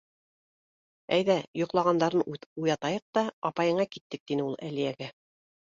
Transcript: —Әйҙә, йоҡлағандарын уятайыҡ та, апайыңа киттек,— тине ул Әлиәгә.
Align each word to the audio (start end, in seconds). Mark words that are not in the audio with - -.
—Әйҙә, 1.17 1.35
йоҡлағандарын 1.61 2.25
уятайыҡ 2.35 3.07
та, 3.19 3.27
апайыңа 3.53 3.91
киттек,— 3.95 4.25
тине 4.33 4.49
ул 4.51 4.63
Әлиәгә. 4.73 5.17